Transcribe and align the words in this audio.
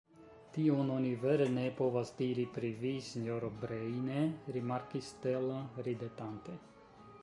Tion 0.53 0.87
oni 0.93 1.11
vere 1.25 1.45
ne 1.57 1.65
povas 1.81 2.13
diri 2.23 2.47
pri 2.57 2.73
vi, 2.81 2.95
sinjoro 3.11 3.53
Breine, 3.61 4.27
rimarkis 4.59 5.15
Stella 5.15 5.65
ridetante. 5.89 6.63